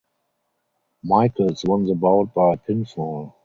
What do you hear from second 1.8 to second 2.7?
the bout by